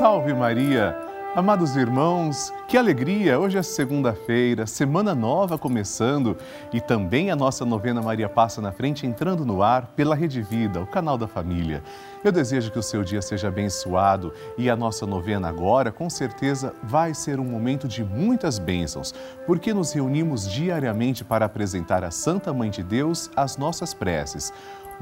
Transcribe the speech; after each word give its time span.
Salve 0.00 0.32
Maria! 0.32 0.96
Amados 1.36 1.76
irmãos, 1.76 2.50
que 2.66 2.78
alegria! 2.78 3.38
Hoje 3.38 3.58
é 3.58 3.62
segunda-feira, 3.62 4.66
semana 4.66 5.14
nova 5.14 5.58
começando 5.58 6.38
e 6.72 6.80
também 6.80 7.30
a 7.30 7.36
nossa 7.36 7.66
novena 7.66 8.00
Maria 8.00 8.26
Passa 8.26 8.62
na 8.62 8.72
Frente 8.72 9.06
entrando 9.06 9.44
no 9.44 9.62
ar 9.62 9.92
pela 9.94 10.14
Rede 10.14 10.40
Vida, 10.40 10.80
o 10.80 10.86
canal 10.86 11.18
da 11.18 11.28
família. 11.28 11.82
Eu 12.24 12.32
desejo 12.32 12.70
que 12.72 12.78
o 12.78 12.82
seu 12.82 13.04
dia 13.04 13.20
seja 13.20 13.48
abençoado 13.48 14.32
e 14.56 14.70
a 14.70 14.74
nossa 14.74 15.04
novena 15.04 15.48
agora, 15.48 15.92
com 15.92 16.08
certeza, 16.08 16.74
vai 16.82 17.12
ser 17.12 17.38
um 17.38 17.44
momento 17.44 17.86
de 17.86 18.02
muitas 18.02 18.58
bênçãos, 18.58 19.14
porque 19.46 19.74
nos 19.74 19.92
reunimos 19.92 20.50
diariamente 20.50 21.24
para 21.24 21.44
apresentar 21.44 22.02
à 22.04 22.10
Santa 22.10 22.54
Mãe 22.54 22.70
de 22.70 22.82
Deus 22.82 23.30
as 23.36 23.58
nossas 23.58 23.92
preces. 23.92 24.50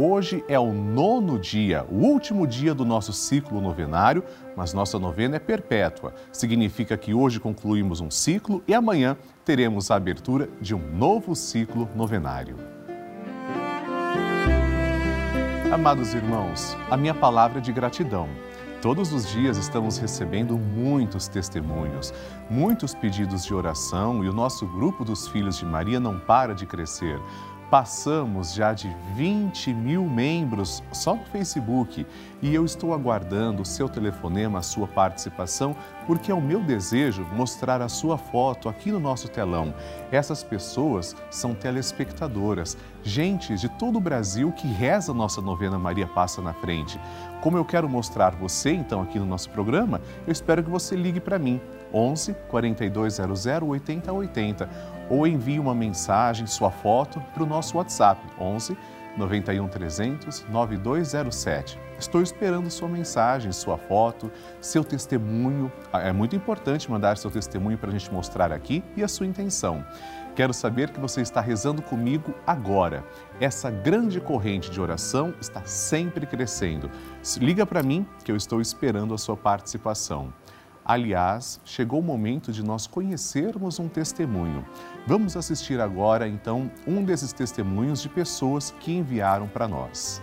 Hoje 0.00 0.44
é 0.46 0.56
o 0.56 0.72
nono 0.72 1.40
dia, 1.40 1.84
o 1.90 1.96
último 1.96 2.46
dia 2.46 2.72
do 2.72 2.84
nosso 2.84 3.12
ciclo 3.12 3.60
novenário, 3.60 4.22
mas 4.56 4.72
nossa 4.72 4.96
novena 4.96 5.34
é 5.34 5.38
perpétua. 5.40 6.14
Significa 6.30 6.96
que 6.96 7.12
hoje 7.12 7.40
concluímos 7.40 8.00
um 8.00 8.08
ciclo 8.08 8.62
e 8.68 8.72
amanhã 8.72 9.16
teremos 9.44 9.90
a 9.90 9.96
abertura 9.96 10.48
de 10.60 10.72
um 10.72 10.96
novo 10.96 11.34
ciclo 11.34 11.88
novenário. 11.96 12.54
Amados 15.72 16.14
irmãos, 16.14 16.76
a 16.88 16.96
minha 16.96 17.14
palavra 17.14 17.58
é 17.58 17.60
de 17.60 17.72
gratidão. 17.72 18.28
Todos 18.80 19.12
os 19.12 19.28
dias 19.28 19.56
estamos 19.56 19.98
recebendo 19.98 20.56
muitos 20.56 21.26
testemunhos, 21.26 22.14
muitos 22.48 22.94
pedidos 22.94 23.44
de 23.44 23.52
oração 23.52 24.24
e 24.24 24.28
o 24.28 24.32
nosso 24.32 24.64
grupo 24.64 25.04
dos 25.04 25.26
Filhos 25.26 25.58
de 25.58 25.64
Maria 25.64 25.98
não 25.98 26.20
para 26.20 26.54
de 26.54 26.64
crescer. 26.66 27.20
Passamos 27.70 28.54
já 28.54 28.72
de 28.72 28.88
20 29.14 29.74
mil 29.74 30.04
membros 30.04 30.82
só 30.90 31.14
no 31.14 31.24
Facebook. 31.26 32.06
E 32.40 32.54
eu 32.54 32.64
estou 32.64 32.94
aguardando 32.94 33.60
o 33.60 33.66
seu 33.66 33.88
telefonema, 33.88 34.60
a 34.60 34.62
sua 34.62 34.88
participação, 34.88 35.76
porque 36.08 36.32
é 36.32 36.34
o 36.34 36.40
meu 36.40 36.60
desejo 36.60 37.26
mostrar 37.34 37.82
a 37.82 37.88
sua 37.88 38.16
foto 38.16 38.66
aqui 38.66 38.90
no 38.90 38.98
nosso 38.98 39.28
telão. 39.28 39.74
Essas 40.10 40.42
pessoas 40.42 41.14
são 41.30 41.54
telespectadoras, 41.54 42.78
gente 43.04 43.54
de 43.56 43.68
todo 43.68 43.98
o 43.98 44.00
Brasil 44.00 44.50
que 44.50 44.66
reza 44.66 45.12
a 45.12 45.14
nossa 45.14 45.42
novena 45.42 45.78
Maria 45.78 46.06
Passa 46.06 46.40
na 46.40 46.54
Frente. 46.54 46.98
Como 47.42 47.58
eu 47.58 47.64
quero 47.64 47.86
mostrar 47.90 48.34
você 48.34 48.72
então 48.72 49.02
aqui 49.02 49.18
no 49.18 49.26
nosso 49.26 49.50
programa, 49.50 50.00
eu 50.26 50.32
espero 50.32 50.64
que 50.64 50.70
você 50.70 50.96
ligue 50.96 51.20
para 51.20 51.38
mim. 51.38 51.60
11 51.92 52.34
4200 52.48 53.46
8080 53.62 54.68
ou 55.10 55.26
envie 55.26 55.60
uma 55.60 55.74
mensagem, 55.74 56.46
sua 56.46 56.70
foto, 56.70 57.20
para 57.34 57.42
o 57.42 57.46
nosso 57.46 57.76
WhatsApp 57.76 58.20
11 58.40 58.76
91 59.18 59.68
300 59.68 60.46
9207. 60.48 61.78
Estou 61.98 62.22
esperando 62.22 62.70
sua 62.70 62.88
mensagem, 62.88 63.50
sua 63.50 63.76
foto, 63.76 64.30
seu 64.60 64.84
testemunho. 64.84 65.70
Ah, 65.92 66.00
é 66.00 66.12
muito 66.12 66.36
importante 66.36 66.90
mandar 66.90 67.18
seu 67.18 67.30
testemunho 67.30 67.76
para 67.76 67.90
a 67.90 67.92
gente 67.92 68.12
mostrar 68.12 68.52
aqui 68.52 68.84
e 68.96 69.02
a 69.02 69.08
sua 69.08 69.26
intenção. 69.26 69.84
Quero 70.36 70.54
saber 70.54 70.90
que 70.90 71.00
você 71.00 71.20
está 71.20 71.40
rezando 71.40 71.82
comigo 71.82 72.32
agora. 72.46 73.04
Essa 73.40 73.72
grande 73.72 74.20
corrente 74.20 74.70
de 74.70 74.80
oração 74.80 75.34
está 75.40 75.64
sempre 75.64 76.24
crescendo. 76.24 76.88
Liga 77.38 77.66
para 77.66 77.82
mim 77.82 78.06
que 78.24 78.30
eu 78.30 78.36
estou 78.36 78.60
esperando 78.60 79.12
a 79.12 79.18
sua 79.18 79.36
participação. 79.36 80.32
Aliás, 80.88 81.60
chegou 81.66 82.00
o 82.00 82.02
momento 82.02 82.50
de 82.50 82.64
nós 82.64 82.86
conhecermos 82.86 83.78
um 83.78 83.88
testemunho. 83.88 84.64
Vamos 85.06 85.36
assistir 85.36 85.78
agora, 85.82 86.26
então, 86.26 86.70
um 86.86 87.04
desses 87.04 87.30
testemunhos 87.30 88.00
de 88.00 88.08
pessoas 88.08 88.74
que 88.80 88.90
enviaram 88.90 89.46
para 89.46 89.68
nós. 89.68 90.22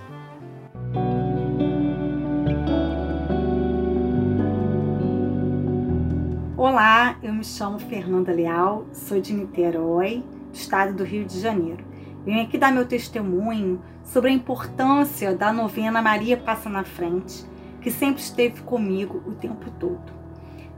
Olá, 6.58 7.16
eu 7.22 7.32
me 7.32 7.44
chamo 7.44 7.78
Fernanda 7.78 8.32
Leal, 8.32 8.88
sou 8.92 9.22
de 9.22 9.34
Niterói, 9.34 10.24
estado 10.52 10.96
do 10.96 11.03
Rio 11.03 11.26
de 11.26 11.40
Janeiro. 11.40 11.86
Venho 12.26 12.42
aqui 12.42 12.58
dar 12.58 12.72
meu 12.72 12.88
testemunho 12.88 13.84
sobre 14.03 14.32
a 14.32 14.34
importância 14.34 15.36
da 15.36 15.53
novena 15.53 16.02
Maria 16.02 16.36
Passa 16.36 16.72
na 16.72 16.84
Frente, 16.84 17.46
que 17.82 17.92
sempre 17.92 18.20
esteve 18.20 18.64
comigo 18.64 19.22
o 19.28 19.36
tempo 19.36 19.70
todo. 19.80 20.25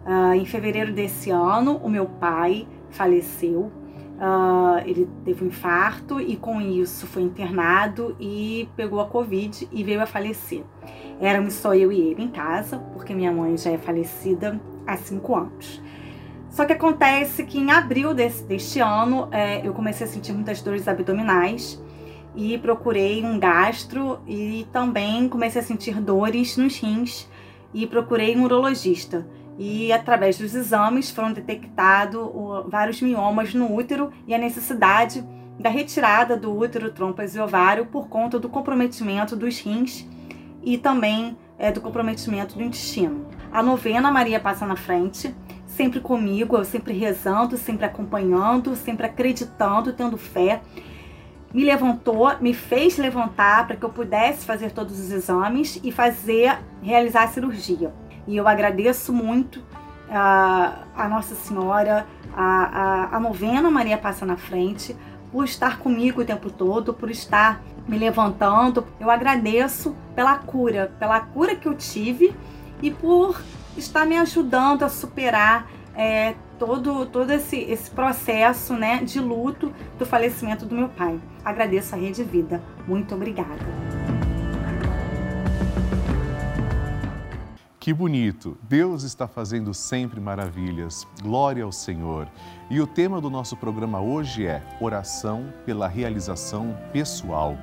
Uh, 0.07 0.35
em 0.35 0.45
fevereiro 0.45 0.94
desse 0.94 1.29
ano, 1.29 1.75
o 1.84 1.90
meu 1.90 2.06
pai 2.06 2.66
faleceu. 2.90 3.69
Uh, 4.18 4.79
ele 4.85 5.07
teve 5.25 5.44
um 5.44 5.47
infarto 5.47 6.19
e 6.22 6.38
com 6.38 6.62
isso 6.62 7.06
foi 7.06 7.23
internado 7.23 8.16
e 8.18 8.69
pegou 8.75 9.01
a 9.01 9.06
Covid 9.06 9.68
e 9.69 9.84
veio 9.84 10.01
a 10.01 10.06
falecer. 10.06 10.63
Éramos 11.19 11.56
só 11.56 11.75
eu 11.75 11.91
e 11.91 12.00
ele 12.00 12.23
em 12.23 12.29
casa, 12.29 12.79
porque 12.94 13.13
minha 13.13 13.34
mãe 13.34 13.57
já 13.57 13.69
é 13.69 13.78
falecida 13.78 14.59
há 14.88 14.95
cinco 14.95 15.35
anos. 15.35 15.81
Só 16.50 16.66
que 16.66 16.72
acontece 16.72 17.44
que 17.44 17.59
em 17.59 17.69
abril 17.69 18.13
desse, 18.13 18.44
deste 18.45 18.79
ano 18.79 19.28
é, 19.29 19.68
eu 19.68 19.74
comecei 19.74 20.07
a 20.07 20.09
sentir 20.09 20.31
muitas 20.31 20.62
dores 20.62 20.88
abdominais 20.88 21.84
e 22.34 22.57
procurei 22.59 23.24
um 23.25 23.38
gastro 23.38 24.19
e 24.25 24.66
também 24.72 25.28
comecei 25.28 25.59
a 25.59 25.63
sentir 25.63 26.00
dores 26.00 26.56
nos 26.56 26.79
rins 26.79 27.29
e 27.74 27.85
procurei 27.85 28.38
um 28.38 28.45
urologista 28.45 29.28
e 29.57 29.91
através 29.91 30.38
dos 30.38 30.53
exames 30.53 31.09
foram 31.09 31.34
detectados 31.34 32.22
vários 32.68 33.01
miomas 33.01 33.53
no 33.53 33.73
útero 33.73 34.12
e 34.28 34.34
a 34.34 34.38
necessidade 34.38 35.25
da 35.59 35.69
retirada 35.69 36.38
do 36.38 36.56
útero, 36.56 36.91
trompas 36.91 37.35
e 37.35 37.40
ovário 37.40 37.88
por 37.88 38.07
conta 38.07 38.38
do 38.38 38.47
comprometimento 38.47 39.35
dos 39.35 39.59
rins 39.59 40.07
e 40.62 40.78
também 40.78 41.35
é, 41.57 41.72
do 41.72 41.81
comprometimento 41.81 42.56
do 42.56 42.63
intestino. 42.63 43.25
A 43.51 43.63
novena 43.63 44.12
Maria 44.12 44.40
passa 44.40 44.66
na 44.68 44.75
frente, 44.75 45.34
sempre 45.66 46.00
comigo, 46.00 46.56
eu 46.56 46.63
sempre 46.63 46.94
rezando, 46.94 47.57
sempre 47.57 47.85
acompanhando, 47.85 48.75
sempre 48.75 49.07
acreditando, 49.07 49.94
tendo 49.94 50.18
fé. 50.18 50.62
Me 51.51 51.63
levantou, 51.63 52.29
me 52.39 52.53
fez 52.53 52.97
levantar 52.97 53.66
para 53.66 53.75
que 53.75 53.84
eu 53.84 53.89
pudesse 53.89 54.45
fazer 54.45 54.72
todos 54.72 55.00
os 55.00 55.12
exames 55.12 55.79
e 55.84 55.91
fazer, 55.91 56.59
realizar 56.84 57.24
a 57.24 57.28
cirurgia. 57.29 57.91
E 58.28 58.36
eu 58.36 58.48
agradeço 58.48 59.14
muito 59.14 59.64
a, 60.10 60.84
a 60.96 61.08
Nossa 61.08 61.36
Senhora, 61.36 62.06
a, 62.36 62.44
a, 62.44 63.16
a 63.16 63.20
novena 63.20 63.72
Maria 63.72 63.98
Passa 63.98 64.26
na 64.26 64.38
Frente, 64.38 64.96
por 65.32 65.46
estar 65.46 65.80
comigo 65.80 66.22
o 66.22 66.26
tempo 66.26 66.50
todo, 66.50 66.94
por 66.94 67.10
estar 67.10 67.62
me 67.88 67.98
levantando. 67.98 68.86
Eu 69.00 69.10
agradeço 69.10 69.96
pela 70.16 70.36
cura, 70.38 70.92
pela 71.00 71.20
cura 71.20 71.56
que 71.56 71.68
eu 71.68 71.76
tive 71.76 72.36
e 72.82 72.92
por 72.92 73.42
estar 73.78 74.06
me 74.06 74.18
ajudando 74.18 74.84
a 74.84 74.90
superar 74.90 75.68
é, 75.96 76.36
todo, 76.60 77.06
todo 77.06 77.32
esse, 77.32 77.58
esse 77.58 77.90
processo 77.90 78.74
né, 78.74 79.04
de 79.04 79.20
luto 79.20 79.74
do 79.98 80.06
falecimento 80.06 80.66
do 80.66 80.76
meu 80.76 80.90
pai. 80.90 81.20
Agradeço 81.44 81.96
a 81.96 81.98
Rede 81.98 82.24
Vida. 82.24 82.62
Muito 82.88 83.16
obrigada. 83.16 84.06
Que 87.88 87.94
bonito! 87.94 88.58
Deus 88.64 89.03
está 89.03 89.30
fazendo 89.30 89.74
sempre 89.74 90.20
maravilhas. 90.20 91.08
Glória 91.22 91.64
ao 91.64 91.72
Senhor. 91.72 92.28
E 92.70 92.81
o 92.81 92.86
tema 92.86 93.22
do 93.22 93.30
nosso 93.30 93.56
programa 93.56 94.01
hoje 94.01 94.45
é 94.45 94.62
Oração 94.81 95.54
pela 95.66 95.88
Realização 95.88 96.78
Pessoal. 96.92 97.57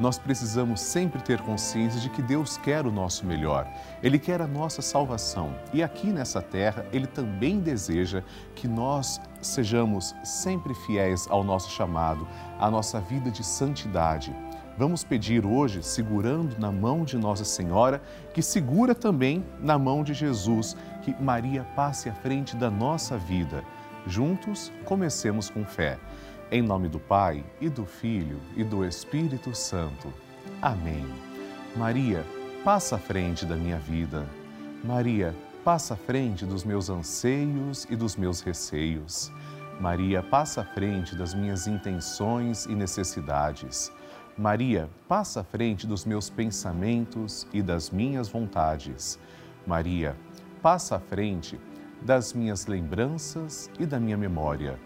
Nós 0.00 0.16
precisamos 0.18 0.80
sempre 0.80 1.20
ter 1.20 1.42
consciência 1.42 2.00
de 2.00 2.08
que 2.08 2.22
Deus 2.22 2.56
quer 2.56 2.86
o 2.86 2.90
nosso 2.90 3.26
melhor. 3.26 3.70
Ele 4.02 4.18
quer 4.18 4.40
a 4.40 4.46
nossa 4.46 4.80
salvação. 4.80 5.54
E 5.74 5.82
aqui 5.82 6.06
nessa 6.06 6.40
terra, 6.40 6.86
Ele 6.90 7.06
também 7.06 7.60
deseja 7.60 8.22
que 8.54 8.66
nós 8.66 9.20
sejamos 9.42 10.14
sempre 10.24 10.72
fiéis 10.72 11.26
ao 11.28 11.44
nosso 11.44 11.70
chamado, 11.70 12.26
à 12.58 12.70
nossa 12.70 13.02
vida 13.02 13.30
de 13.30 13.44
santidade 13.44 14.34
Vamos 14.78 15.02
pedir 15.02 15.44
hoje, 15.44 15.82
segurando 15.82 16.56
na 16.56 16.70
mão 16.70 17.02
de 17.02 17.18
Nossa 17.18 17.44
Senhora, 17.44 18.00
que 18.32 18.40
segura 18.40 18.94
também 18.94 19.44
na 19.58 19.76
mão 19.76 20.04
de 20.04 20.14
Jesus, 20.14 20.76
que 21.02 21.12
Maria 21.20 21.66
passe 21.74 22.08
à 22.08 22.14
frente 22.14 22.54
da 22.54 22.70
nossa 22.70 23.18
vida. 23.18 23.64
Juntos, 24.06 24.70
comecemos 24.84 25.50
com 25.50 25.64
fé. 25.64 25.98
Em 26.48 26.62
nome 26.62 26.88
do 26.88 27.00
Pai, 27.00 27.44
e 27.60 27.68
do 27.68 27.84
Filho, 27.84 28.38
e 28.56 28.62
do 28.62 28.84
Espírito 28.84 29.52
Santo. 29.52 30.14
Amém. 30.62 31.04
Maria, 31.74 32.24
passa 32.62 32.94
à 32.94 32.98
frente 33.00 33.44
da 33.44 33.56
minha 33.56 33.80
vida. 33.80 34.28
Maria, 34.84 35.34
passa 35.64 35.94
à 35.94 35.96
frente 35.96 36.46
dos 36.46 36.62
meus 36.62 36.88
anseios 36.88 37.84
e 37.90 37.96
dos 37.96 38.14
meus 38.14 38.42
receios. 38.42 39.32
Maria, 39.80 40.22
passa 40.22 40.60
à 40.60 40.64
frente 40.64 41.16
das 41.16 41.34
minhas 41.34 41.66
intenções 41.66 42.64
e 42.66 42.76
necessidades. 42.76 43.90
Maria, 44.38 44.88
passa 45.08 45.40
à 45.40 45.44
frente 45.44 45.84
dos 45.84 46.04
meus 46.04 46.30
pensamentos 46.30 47.44
e 47.52 47.60
das 47.60 47.90
minhas 47.90 48.28
vontades. 48.28 49.18
Maria, 49.66 50.16
passa 50.62 50.94
à 50.94 51.00
frente 51.00 51.60
das 52.02 52.32
minhas 52.32 52.68
lembranças 52.68 53.68
e 53.80 53.84
da 53.84 53.98
minha 53.98 54.16
memória. 54.16 54.78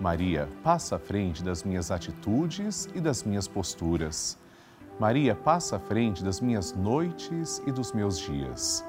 Maria, 0.00 0.48
passa 0.64 0.96
à 0.96 0.98
frente 0.98 1.40
das 1.40 1.62
minhas 1.62 1.92
atitudes 1.92 2.88
e 2.92 3.00
das 3.00 3.22
minhas 3.22 3.46
posturas. 3.46 4.36
Maria, 4.98 5.36
passa 5.36 5.76
à 5.76 5.78
frente 5.78 6.24
das 6.24 6.40
minhas 6.40 6.72
noites 6.72 7.62
e 7.68 7.70
dos 7.70 7.92
meus 7.92 8.18
dias. 8.18 8.84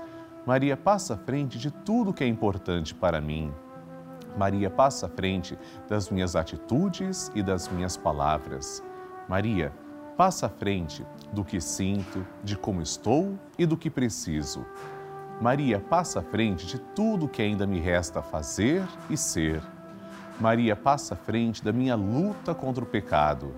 Maria 0.47 0.75
passa 0.75 1.13
à 1.13 1.17
frente 1.17 1.59
de 1.59 1.69
tudo 1.69 2.11
que 2.11 2.23
é 2.23 2.27
importante 2.27 2.95
para 2.95 3.21
mim. 3.21 3.53
Maria 4.35 4.71
passa 4.71 5.05
à 5.05 5.09
frente 5.09 5.55
das 5.87 6.09
minhas 6.09 6.35
atitudes 6.35 7.31
e 7.35 7.43
das 7.43 7.67
minhas 7.67 7.95
palavras. 7.95 8.81
Maria 9.29 9.71
passa 10.21 10.45
à 10.45 10.49
frente 10.49 11.03
do 11.33 11.43
que 11.43 11.59
sinto, 11.59 12.23
de 12.43 12.55
como 12.55 12.79
estou 12.79 13.39
e 13.57 13.65
do 13.65 13.75
que 13.75 13.89
preciso. 13.89 14.63
Maria 15.41 15.79
passa 15.79 16.19
à 16.19 16.21
frente 16.21 16.67
de 16.67 16.77
tudo 16.77 17.27
que 17.27 17.41
ainda 17.41 17.65
me 17.65 17.79
resta 17.79 18.21
fazer 18.21 18.87
e 19.09 19.17
ser. 19.17 19.63
Maria 20.39 20.75
passa 20.75 21.15
à 21.15 21.17
frente 21.17 21.63
da 21.63 21.73
minha 21.73 21.95
luta 21.95 22.53
contra 22.53 22.83
o 22.83 22.87
pecado. 22.87 23.51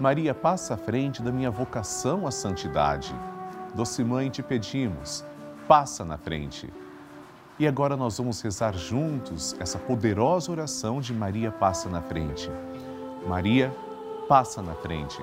Maria 0.00 0.32
passa 0.32 0.72
à 0.72 0.76
frente 0.78 1.20
da 1.20 1.30
minha 1.30 1.50
vocação 1.50 2.26
à 2.26 2.30
santidade. 2.30 3.14
Doce 3.74 4.02
Mãe, 4.02 4.30
te 4.30 4.42
pedimos, 4.42 5.22
passa 5.68 6.02
na 6.02 6.16
frente. 6.16 6.72
E 7.58 7.68
agora 7.68 7.94
nós 7.94 8.16
vamos 8.16 8.40
rezar 8.40 8.74
juntos 8.74 9.54
essa 9.60 9.78
poderosa 9.78 10.50
oração 10.50 10.98
de 10.98 11.12
Maria 11.12 11.52
passa 11.52 11.90
na 11.90 12.00
frente. 12.00 12.50
Maria 13.26 13.70
passa 14.26 14.62
na 14.62 14.72
frente 14.72 15.22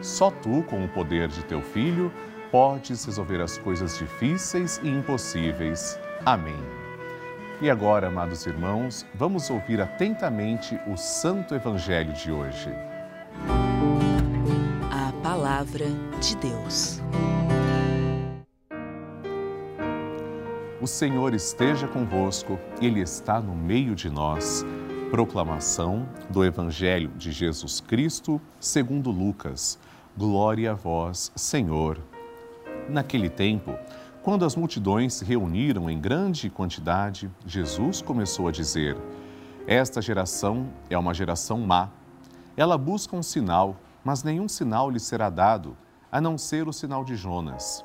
Só 0.00 0.30
tu, 0.30 0.62
com 0.64 0.84
o 0.84 0.88
poder 0.88 1.28
de 1.28 1.44
teu 1.44 1.60
filho, 1.60 2.12
podes 2.50 3.04
resolver 3.04 3.40
as 3.40 3.58
coisas 3.58 3.98
difíceis 3.98 4.80
e 4.82 4.88
impossíveis. 4.88 5.98
Amém. 6.24 6.58
E 7.60 7.70
agora, 7.70 8.08
amados 8.08 8.44
irmãos, 8.44 9.06
vamos 9.14 9.48
ouvir 9.48 9.80
atentamente 9.80 10.78
o 10.86 10.96
Santo 10.96 11.54
Evangelho 11.54 12.12
de 12.12 12.32
hoje. 12.32 12.68
A 14.90 15.12
Palavra 15.22 15.86
de 16.20 16.36
Deus. 16.36 17.00
O 20.80 20.86
Senhor 20.88 21.32
esteja 21.32 21.86
convosco, 21.86 22.58
Ele 22.80 23.00
está 23.00 23.40
no 23.40 23.54
meio 23.54 23.94
de 23.94 24.10
nós. 24.10 24.66
Proclamação 25.12 26.08
do 26.30 26.42
Evangelho 26.42 27.10
de 27.18 27.32
Jesus 27.32 27.82
Cristo, 27.82 28.40
segundo 28.58 29.10
Lucas. 29.10 29.78
Glória 30.16 30.70
a 30.70 30.74
vós, 30.74 31.30
Senhor. 31.36 32.00
Naquele 32.88 33.28
tempo, 33.28 33.76
quando 34.22 34.46
as 34.46 34.56
multidões 34.56 35.12
se 35.12 35.22
reuniram 35.22 35.90
em 35.90 36.00
grande 36.00 36.48
quantidade, 36.48 37.30
Jesus 37.44 38.00
começou 38.00 38.48
a 38.48 38.50
dizer: 38.50 38.96
Esta 39.66 40.00
geração 40.00 40.72
é 40.88 40.96
uma 40.96 41.12
geração 41.12 41.58
má. 41.58 41.90
Ela 42.56 42.78
busca 42.78 43.14
um 43.14 43.22
sinal, 43.22 43.76
mas 44.02 44.22
nenhum 44.22 44.48
sinal 44.48 44.88
lhe 44.88 44.98
será 44.98 45.28
dado, 45.28 45.76
a 46.10 46.22
não 46.22 46.38
ser 46.38 46.66
o 46.66 46.72
sinal 46.72 47.04
de 47.04 47.16
Jonas. 47.16 47.84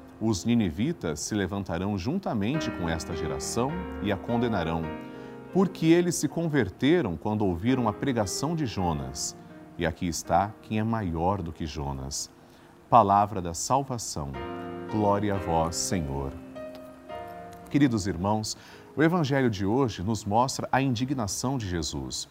os 0.21 0.45
ninivitas 0.45 1.19
se 1.19 1.33
levantarão 1.33 1.97
juntamente 1.97 2.69
com 2.69 2.87
esta 2.87 3.15
geração 3.15 3.71
e 4.03 4.11
a 4.11 4.17
condenarão, 4.17 4.83
porque 5.51 5.87
eles 5.87 6.13
se 6.13 6.27
converteram 6.27 7.17
quando 7.17 7.43
ouviram 7.43 7.87
a 7.87 7.93
pregação 7.93 8.55
de 8.55 8.67
Jonas. 8.67 9.35
E 9.79 9.85
aqui 9.85 10.07
está 10.07 10.53
quem 10.61 10.77
é 10.77 10.83
maior 10.83 11.41
do 11.41 11.51
que 11.51 11.65
Jonas. 11.65 12.29
Palavra 12.87 13.41
da 13.41 13.55
salvação. 13.55 14.31
Glória 14.91 15.33
a 15.33 15.37
vós, 15.37 15.75
Senhor. 15.75 16.31
Queridos 17.71 18.05
irmãos, 18.05 18.55
o 18.95 19.01
Evangelho 19.01 19.49
de 19.49 19.65
hoje 19.65 20.03
nos 20.03 20.23
mostra 20.23 20.69
a 20.71 20.81
indignação 20.81 21.57
de 21.57 21.67
Jesus. 21.67 22.29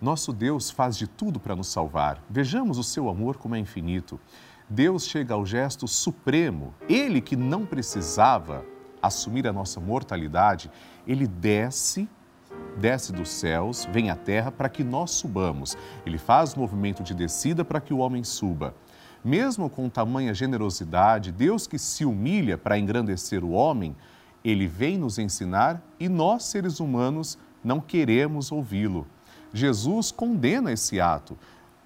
Nosso 0.00 0.32
Deus 0.32 0.70
faz 0.70 0.96
de 0.96 1.06
tudo 1.06 1.40
para 1.40 1.56
nos 1.56 1.68
salvar. 1.68 2.22
Vejamos 2.28 2.76
o 2.76 2.84
seu 2.84 3.08
amor 3.08 3.36
como 3.36 3.54
é 3.54 3.58
infinito. 3.58 4.20
Deus 4.70 5.04
chega 5.04 5.34
ao 5.34 5.44
gesto 5.44 5.88
supremo. 5.88 6.72
Ele 6.88 7.20
que 7.20 7.34
não 7.34 7.66
precisava 7.66 8.64
assumir 9.02 9.48
a 9.48 9.52
nossa 9.52 9.80
mortalidade, 9.80 10.70
ele 11.04 11.26
desce, 11.26 12.08
desce 12.78 13.12
dos 13.12 13.30
céus, 13.30 13.88
vem 13.90 14.10
à 14.10 14.16
terra 14.16 14.52
para 14.52 14.68
que 14.68 14.84
nós 14.84 15.10
subamos. 15.10 15.76
Ele 16.06 16.18
faz 16.18 16.54
o 16.54 16.60
movimento 16.60 17.02
de 17.02 17.12
descida 17.14 17.64
para 17.64 17.80
que 17.80 17.92
o 17.92 17.98
homem 17.98 18.22
suba. 18.22 18.72
Mesmo 19.24 19.68
com 19.68 19.88
tamanha 19.88 20.32
generosidade, 20.32 21.32
Deus 21.32 21.66
que 21.66 21.78
se 21.78 22.04
humilha 22.04 22.56
para 22.56 22.78
engrandecer 22.78 23.42
o 23.42 23.50
homem, 23.50 23.96
ele 24.44 24.68
vem 24.68 24.96
nos 24.96 25.18
ensinar 25.18 25.82
e 25.98 26.08
nós, 26.08 26.44
seres 26.44 26.78
humanos, 26.78 27.36
não 27.62 27.80
queremos 27.80 28.52
ouvi-lo. 28.52 29.06
Jesus 29.52 30.12
condena 30.12 30.72
esse 30.72 31.00
ato. 31.00 31.36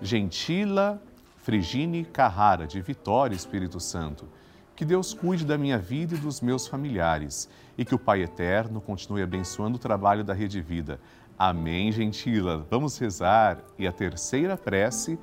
Gentila 0.00 1.02
Frigine 1.36 2.04
Carrara, 2.04 2.66
de 2.66 2.80
Vitória, 2.80 3.34
Espírito 3.34 3.80
Santo. 3.80 4.28
Que 4.76 4.84
Deus 4.84 5.12
cuide 5.12 5.44
da 5.44 5.58
minha 5.58 5.78
vida 5.78 6.14
e 6.14 6.18
dos 6.18 6.40
meus 6.40 6.66
familiares 6.66 7.48
e 7.76 7.84
que 7.84 7.94
o 7.94 7.98
Pai 7.98 8.22
Eterno 8.22 8.80
continue 8.80 9.22
abençoando 9.22 9.76
o 9.76 9.80
trabalho 9.80 10.24
da 10.24 10.32
Rede 10.32 10.60
Vida. 10.60 11.00
Amém, 11.38 11.90
Gentila. 11.90 12.66
Vamos 12.70 12.98
rezar. 12.98 13.58
E 13.78 13.86
a 13.86 13.92
terceira 13.92 14.56
prece 14.56 15.18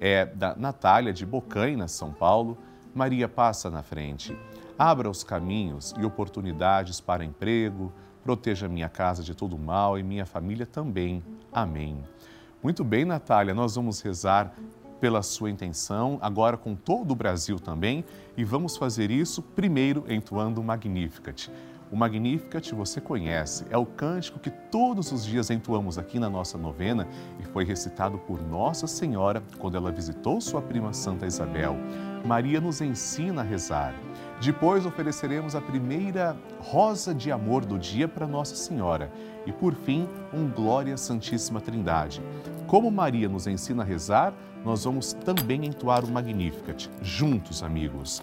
é 0.00 0.26
da 0.26 0.54
Natália, 0.56 1.12
de 1.12 1.24
Bocaina, 1.24 1.88
São 1.88 2.12
Paulo. 2.12 2.58
Maria 2.94 3.28
passa 3.28 3.70
na 3.70 3.82
frente. 3.82 4.36
Abra 4.78 5.08
os 5.08 5.22
caminhos 5.22 5.94
e 5.98 6.04
oportunidades 6.04 7.00
para 7.00 7.24
emprego, 7.24 7.92
proteja 8.30 8.68
minha 8.68 8.88
casa 8.88 9.24
de 9.24 9.34
todo 9.34 9.58
mal 9.58 9.98
e 9.98 10.04
minha 10.04 10.24
família 10.24 10.64
também. 10.64 11.20
Amém. 11.52 11.98
Muito 12.62 12.84
bem, 12.84 13.04
Natália, 13.04 13.52
nós 13.52 13.74
vamos 13.74 14.00
rezar 14.00 14.54
pela 15.00 15.20
sua 15.20 15.50
intenção, 15.50 16.16
agora 16.22 16.56
com 16.56 16.76
todo 16.76 17.10
o 17.10 17.16
Brasil 17.16 17.58
também, 17.58 18.04
e 18.36 18.44
vamos 18.44 18.76
fazer 18.76 19.10
isso 19.10 19.42
primeiro 19.42 20.04
entoando 20.08 20.60
o 20.60 20.64
Magnificat. 20.64 21.50
O 21.90 21.96
Magnificat 21.96 22.72
você 22.72 23.00
conhece, 23.00 23.66
é 23.68 23.76
o 23.76 23.84
cântico 23.84 24.38
que 24.38 24.50
todos 24.50 25.10
os 25.10 25.24
dias 25.24 25.50
entoamos 25.50 25.98
aqui 25.98 26.20
na 26.20 26.30
nossa 26.30 26.56
novena 26.56 27.08
e 27.40 27.42
foi 27.46 27.64
recitado 27.64 28.16
por 28.16 28.40
Nossa 28.40 28.86
Senhora 28.86 29.42
quando 29.58 29.76
ela 29.76 29.90
visitou 29.90 30.40
sua 30.40 30.62
prima 30.62 30.92
Santa 30.92 31.26
Isabel. 31.26 31.76
Maria 32.24 32.60
nos 32.60 32.80
ensina 32.80 33.40
a 33.40 33.44
rezar. 33.44 33.92
Depois 34.40 34.86
ofereceremos 34.86 35.54
a 35.54 35.60
primeira 35.60 36.34
rosa 36.60 37.14
de 37.14 37.30
amor 37.30 37.62
do 37.62 37.78
dia 37.78 38.08
para 38.08 38.26
Nossa 38.26 38.56
Senhora 38.56 39.12
e, 39.44 39.52
por 39.52 39.74
fim, 39.74 40.08
um 40.32 40.48
Glória 40.48 40.96
Santíssima 40.96 41.60
Trindade. 41.60 42.22
Como 42.66 42.90
Maria 42.90 43.28
nos 43.28 43.46
ensina 43.46 43.82
a 43.82 43.86
rezar, 43.86 44.32
nós 44.64 44.84
vamos 44.84 45.12
também 45.12 45.66
entoar 45.66 46.06
o 46.06 46.10
Magnificat, 46.10 46.88
juntos, 47.02 47.62
amigos. 47.62 48.22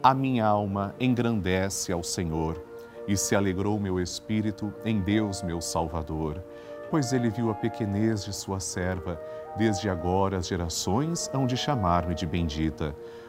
A 0.00 0.14
minha 0.14 0.46
alma 0.46 0.94
engrandece 1.00 1.90
ao 1.92 2.04
Senhor 2.04 2.64
e 3.08 3.16
se 3.16 3.34
alegrou 3.34 3.80
meu 3.80 4.00
espírito 4.00 4.72
em 4.84 5.00
Deus, 5.00 5.42
meu 5.42 5.60
Salvador, 5.60 6.40
pois 6.90 7.12
ele 7.12 7.28
viu 7.28 7.50
a 7.50 7.54
pequenez 7.54 8.24
de 8.24 8.32
sua 8.32 8.60
serva. 8.60 9.20
Desde 9.56 9.90
agora 9.90 10.36
as 10.36 10.46
gerações 10.46 11.28
hão 11.34 11.44
de 11.44 11.56
chamar-me 11.56 12.14
de 12.14 12.24
bendita. 12.24 12.94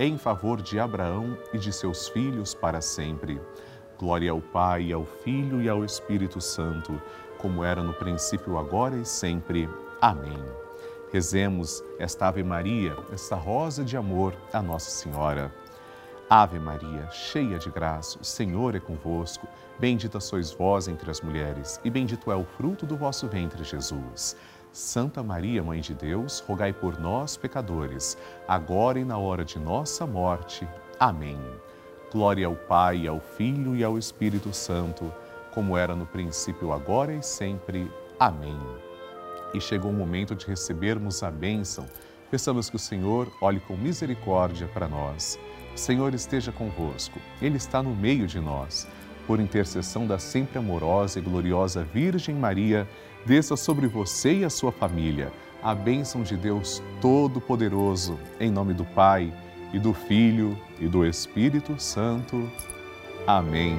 em 0.00 0.16
favor 0.16 0.62
de 0.62 0.80
Abraão 0.80 1.36
e 1.52 1.58
de 1.58 1.70
seus 1.70 2.08
filhos 2.08 2.54
para 2.54 2.80
sempre. 2.80 3.38
Glória 3.98 4.30
ao 4.30 4.40
Pai, 4.40 4.90
ao 4.90 5.04
Filho 5.04 5.60
e 5.60 5.68
ao 5.68 5.84
Espírito 5.84 6.40
Santo, 6.40 6.98
como 7.36 7.62
era 7.62 7.82
no 7.82 7.92
princípio, 7.92 8.56
agora 8.56 8.96
e 8.96 9.04
sempre. 9.04 9.68
Amém. 10.00 10.42
Rezemos 11.12 11.84
esta 11.98 12.28
Ave 12.28 12.42
Maria, 12.42 12.96
esta 13.12 13.36
rosa 13.36 13.84
de 13.84 13.94
amor 13.94 14.34
a 14.54 14.62
Nossa 14.62 14.90
Senhora. 14.90 15.52
Ave 16.30 16.58
Maria, 16.58 17.10
cheia 17.10 17.58
de 17.58 17.68
graça, 17.68 18.18
o 18.22 18.24
Senhor 18.24 18.74
é 18.74 18.80
convosco. 18.80 19.46
Bendita 19.78 20.18
sois 20.18 20.50
vós 20.50 20.88
entre 20.88 21.10
as 21.10 21.20
mulheres, 21.20 21.78
e 21.84 21.90
bendito 21.90 22.32
é 22.32 22.36
o 22.36 22.44
fruto 22.44 22.86
do 22.86 22.96
vosso 22.96 23.28
ventre, 23.28 23.64
Jesus. 23.64 24.34
Santa 24.72 25.20
Maria, 25.20 25.64
Mãe 25.64 25.80
de 25.80 25.92
Deus, 25.94 26.38
rogai 26.46 26.72
por 26.72 27.00
nós, 27.00 27.36
pecadores, 27.36 28.16
agora 28.46 29.00
e 29.00 29.04
na 29.04 29.18
hora 29.18 29.44
de 29.44 29.58
nossa 29.58 30.06
morte. 30.06 30.66
Amém. 30.98 31.38
Glória 32.12 32.46
ao 32.46 32.54
Pai, 32.54 33.06
ao 33.06 33.18
Filho 33.18 33.74
e 33.74 33.82
ao 33.82 33.98
Espírito 33.98 34.52
Santo, 34.52 35.12
como 35.52 35.76
era 35.76 35.96
no 35.96 36.06
princípio, 36.06 36.72
agora 36.72 37.12
e 37.12 37.22
sempre. 37.22 37.90
Amém. 38.18 38.58
E 39.52 39.60
chegou 39.60 39.90
o 39.90 39.94
momento 39.94 40.36
de 40.36 40.46
recebermos 40.46 41.24
a 41.24 41.32
bênção. 41.32 41.86
Peçamos 42.30 42.70
que 42.70 42.76
o 42.76 42.80
Senhor 42.80 43.28
olhe 43.42 43.58
com 43.58 43.76
misericórdia 43.76 44.68
para 44.68 44.86
nós. 44.86 45.36
O 45.74 45.78
Senhor 45.78 46.14
esteja 46.14 46.52
convosco, 46.52 47.18
Ele 47.42 47.56
está 47.56 47.82
no 47.82 47.94
meio 47.94 48.26
de 48.28 48.38
nós. 48.38 48.86
Por 49.30 49.38
intercessão 49.38 50.08
da 50.08 50.18
sempre 50.18 50.58
amorosa 50.58 51.20
e 51.20 51.22
gloriosa 51.22 51.84
Virgem 51.84 52.34
Maria, 52.34 52.84
desça 53.24 53.54
sobre 53.54 53.86
você 53.86 54.38
e 54.38 54.44
a 54.44 54.50
sua 54.50 54.72
família 54.72 55.30
a 55.62 55.72
bênção 55.72 56.24
de 56.24 56.36
Deus 56.36 56.82
Todo-Poderoso, 57.00 58.18
em 58.40 58.50
nome 58.50 58.74
do 58.74 58.84
Pai, 58.84 59.32
e 59.72 59.78
do 59.78 59.94
Filho, 59.94 60.58
e 60.80 60.88
do 60.88 61.06
Espírito 61.06 61.80
Santo. 61.80 62.50
Amém. 63.24 63.78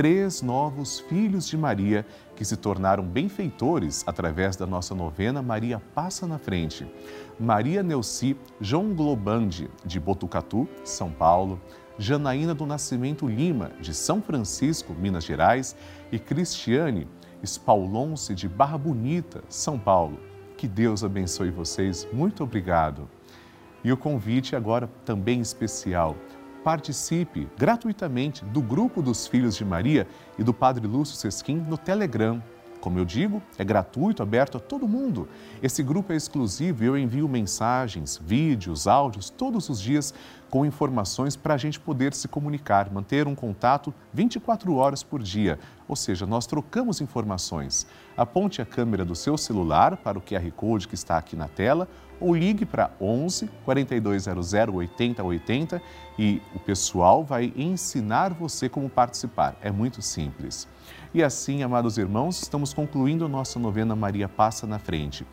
três 0.00 0.40
novos 0.40 0.98
filhos 0.98 1.46
de 1.46 1.58
Maria 1.58 2.06
que 2.34 2.42
se 2.42 2.56
tornaram 2.56 3.04
benfeitores 3.04 4.02
através 4.06 4.56
da 4.56 4.66
nossa 4.66 4.94
novena 4.94 5.42
Maria 5.42 5.78
Passa 5.94 6.26
na 6.26 6.38
Frente. 6.38 6.90
Maria 7.38 7.82
Neuci 7.82 8.34
João 8.58 8.94
Globandi, 8.94 9.68
de 9.84 10.00
Botucatu, 10.00 10.66
São 10.84 11.10
Paulo, 11.10 11.60
Janaína 11.98 12.54
do 12.54 12.64
Nascimento 12.64 13.28
Lima, 13.28 13.72
de 13.78 13.92
São 13.92 14.22
Francisco, 14.22 14.94
Minas 14.94 15.22
Gerais, 15.22 15.76
e 16.10 16.18
Cristiane 16.18 17.06
Spaulonce, 17.44 18.34
de 18.34 18.48
Barra 18.48 18.78
Bonita, 18.78 19.44
São 19.50 19.78
Paulo. 19.78 20.18
Que 20.56 20.66
Deus 20.66 21.04
abençoe 21.04 21.50
vocês. 21.50 22.08
Muito 22.10 22.42
obrigado. 22.42 23.06
E 23.84 23.92
o 23.92 23.98
convite 23.98 24.56
agora 24.56 24.88
também 25.04 25.42
especial 25.42 26.16
participe 26.64 27.48
gratuitamente 27.58 28.44
do 28.44 28.60
grupo 28.60 29.02
dos 29.02 29.26
Filhos 29.26 29.56
de 29.56 29.64
Maria 29.64 30.06
e 30.38 30.44
do 30.44 30.52
Padre 30.52 30.86
Lúcio 30.86 31.16
Sesquim 31.16 31.56
no 31.56 31.78
Telegram. 31.78 32.42
Como 32.80 32.98
eu 32.98 33.04
digo, 33.04 33.42
é 33.58 33.64
gratuito, 33.64 34.22
aberto 34.22 34.56
a 34.56 34.60
todo 34.60 34.88
mundo. 34.88 35.28
Esse 35.62 35.82
grupo 35.82 36.12
é 36.12 36.16
exclusivo 36.16 36.82
e 36.82 36.86
eu 36.86 36.96
envio 36.96 37.28
mensagens, 37.28 38.18
vídeos, 38.22 38.86
áudios 38.86 39.28
todos 39.28 39.68
os 39.68 39.80
dias 39.80 40.14
com 40.48 40.66
informações 40.66 41.36
para 41.36 41.54
a 41.54 41.56
gente 41.56 41.78
poder 41.78 42.12
se 42.12 42.26
comunicar, 42.26 42.90
manter 42.90 43.28
um 43.28 43.34
contato 43.34 43.94
24 44.12 44.74
horas 44.74 45.02
por 45.02 45.22
dia. 45.22 45.58
Ou 45.86 45.94
seja, 45.94 46.26
nós 46.26 46.46
trocamos 46.46 47.00
informações. 47.00 47.86
Aponte 48.16 48.60
a 48.60 48.66
câmera 48.66 49.04
do 49.04 49.14
seu 49.14 49.38
celular 49.38 49.96
para 49.96 50.18
o 50.18 50.22
QR 50.22 50.50
Code 50.52 50.88
que 50.88 50.94
está 50.94 51.18
aqui 51.18 51.36
na 51.36 51.48
tela 51.48 51.88
ou 52.20 52.34
ligue 52.34 52.66
para 52.66 52.90
11 53.00 53.48
4200 53.64 54.52
8080 54.74 55.82
e 56.18 56.42
o 56.54 56.58
pessoal 56.58 57.24
vai 57.24 57.52
ensinar 57.56 58.32
você 58.34 58.68
como 58.68 58.90
participar. 58.90 59.56
É 59.62 59.70
muito 59.70 60.02
simples. 60.02 60.68
E 61.12 61.22
assim, 61.22 61.62
amados 61.62 61.98
irmãos, 61.98 62.40
estamos 62.40 62.72
concluindo 62.72 63.28
nossa 63.28 63.58
novena 63.58 63.96
Maria 63.96 64.28
Passa 64.28 64.66
na 64.66 64.78
Frente. 64.78 65.26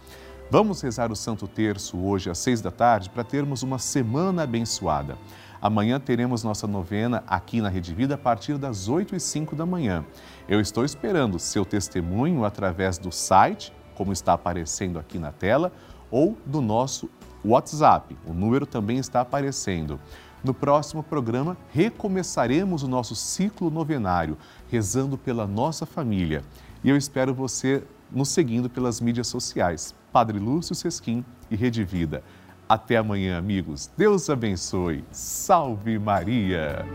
Vamos 0.49 0.81
rezar 0.81 1.11
o 1.11 1.15
Santo 1.15 1.47
Terço 1.47 1.97
hoje 1.97 2.29
às 2.29 2.37
seis 2.37 2.61
da 2.61 2.71
tarde 2.71 3.09
para 3.09 3.23
termos 3.23 3.63
uma 3.63 3.77
semana 3.77 4.43
abençoada. 4.43 5.17
Amanhã 5.61 5.99
teremos 5.99 6.43
nossa 6.43 6.67
novena 6.67 7.23
aqui 7.27 7.59
na 7.59 7.67
Rede 7.67 7.93
Vida 7.93 8.15
a 8.15 8.17
partir 8.17 8.57
das 8.57 8.87
oito 8.87 9.15
e 9.15 9.19
cinco 9.19 9.55
da 9.55 9.65
manhã. 9.65 10.05
Eu 10.47 10.61
estou 10.61 10.85
esperando 10.85 11.37
seu 11.39 11.65
testemunho 11.65 12.45
através 12.45 12.97
do 12.97 13.11
site, 13.11 13.73
como 13.95 14.13
está 14.13 14.33
aparecendo 14.33 14.99
aqui 14.99 15.19
na 15.19 15.31
tela, 15.31 15.71
ou 16.09 16.37
do 16.45 16.61
nosso 16.61 17.09
WhatsApp. 17.43 18.17
O 18.25 18.33
número 18.33 18.65
também 18.65 18.97
está 18.97 19.21
aparecendo. 19.21 19.99
No 20.47 20.53
próximo 20.53 21.03
programa, 21.03 21.57
recomeçaremos 21.73 22.81
o 22.81 22.87
nosso 22.87 23.13
ciclo 23.13 23.69
novenário, 23.69 24.37
rezando 24.69 25.17
pela 25.17 25.45
nossa 25.45 25.85
família. 25.85 26.41
E 26.81 26.89
eu 26.89 26.95
espero 26.95 27.33
você 27.33 27.83
nos 28.09 28.29
seguindo 28.29 28.69
pelas 28.69 29.01
mídias 29.01 29.27
sociais. 29.27 29.93
Padre 30.09 30.39
Lúcio 30.39 30.73
Sesquim 30.73 31.25
e 31.51 31.55
Rede 31.57 31.83
Vida. 31.83 32.23
Até 32.69 32.95
amanhã, 32.95 33.37
amigos. 33.37 33.91
Deus 33.97 34.29
abençoe. 34.29 35.03
Salve 35.11 35.99
Maria! 35.99 36.85